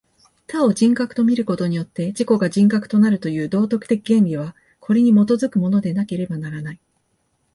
[0.47, 6.79] 他を人格と見ることによって自己が人格となるという道徳的原理は、これに基づくものでなければならない。